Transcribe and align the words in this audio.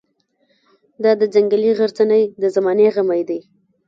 دا 1.03 1.11
د 1.21 1.23
ځنګلي 1.33 1.71
غرڅنۍ 1.79 2.23
د 2.41 2.43
زمانې 2.55 2.87
غمی 2.95 3.21
دی. 3.29 3.39